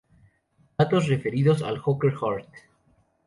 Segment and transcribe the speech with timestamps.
[0.79, 2.49] Datos referidos al Hawker Hart.